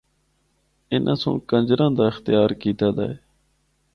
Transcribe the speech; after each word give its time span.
اِناں 0.93 1.17
سنڑ 1.21 1.39
کنجراں 1.49 1.91
دا 1.97 2.03
اختیار 2.11 2.49
کیتا 2.61 2.87
دا 2.97 3.03
ہے۔ 3.11 3.15